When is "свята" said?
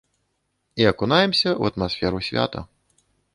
2.29-2.59